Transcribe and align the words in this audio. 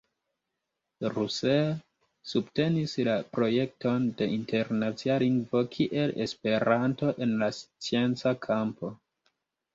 Russell 1.17 1.67
subtenis 2.31 2.95
la 3.09 3.17
projekton 3.35 4.09
de 4.23 4.29
internacia 4.37 5.19
lingvo 5.25 5.63
kiel 5.77 6.17
esperanto 6.27 7.13
en 7.29 7.37
la 7.45 7.53
scienca 7.61 8.37
kampo. 8.49 8.93